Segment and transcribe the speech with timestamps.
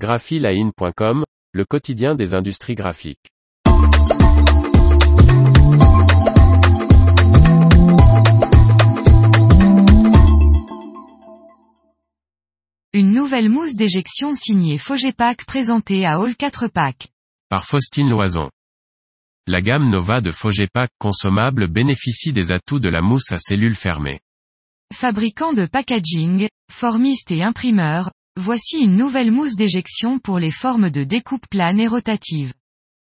[0.00, 3.28] graphiline.com, le quotidien des industries graphiques.
[12.94, 17.08] Une nouvelle mousse d'éjection signée Fogepack présentée à All 4 Pack.
[17.50, 18.48] Par Faustine Loison.
[19.46, 24.20] La gamme Nova de Fogepack consommable bénéficie des atouts de la mousse à cellules fermées.
[24.94, 31.04] Fabricant de packaging, formiste et imprimeur, voici une nouvelle mousse d'éjection pour les formes de
[31.04, 32.52] découpe plane et rotative.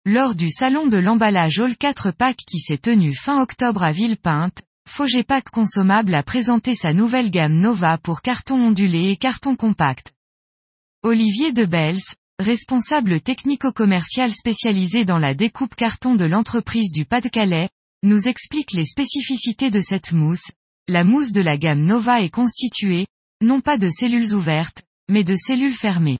[0.05, 4.63] Lors du salon de l'emballage All 4 Pack qui s'est tenu fin octobre à Villepinte,
[4.89, 10.13] Fogepack Consommable a présenté sa nouvelle gamme Nova pour carton ondulé et carton compact.
[11.03, 12.01] Olivier Debels,
[12.39, 17.69] responsable technico-commercial spécialisé dans la découpe carton de l'entreprise du Pas-de-Calais,
[18.05, 20.53] nous explique les spécificités de cette mousse.
[20.87, 23.07] La mousse de la gamme Nova est constituée,
[23.43, 26.19] non pas de cellules ouvertes, mais de cellules fermées.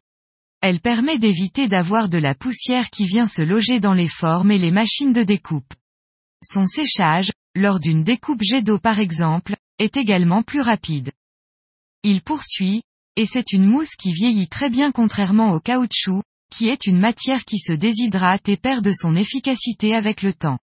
[0.61, 4.59] Elle permet d'éviter d'avoir de la poussière qui vient se loger dans les formes et
[4.59, 5.75] les machines de découpe.
[6.43, 11.13] Son séchage, lors d'une découpe jet d'eau par exemple, est également plus rapide.
[12.03, 12.83] Il poursuit,
[13.17, 17.45] et c'est une mousse qui vieillit très bien contrairement au caoutchouc, qui est une matière
[17.45, 20.59] qui se déshydrate et perd de son efficacité avec le temps.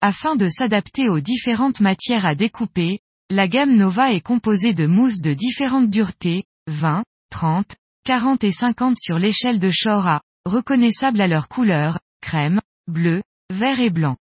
[0.00, 5.20] Afin de s'adapter aux différentes matières à découper, la gamme Nova est composée de mousses
[5.20, 7.02] de différentes duretés, 20,
[7.34, 13.80] 30, 40 et 50 sur l'échelle de Shora, reconnaissables à leur couleur, crème, bleu, vert
[13.80, 14.16] et blanc.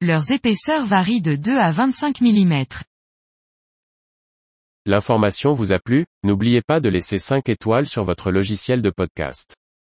[0.00, 2.64] Leurs épaisseurs varient de 2 à 25 mm.
[4.86, 9.56] L'information vous a plu, n'oubliez pas de laisser 5 étoiles sur votre logiciel de podcast.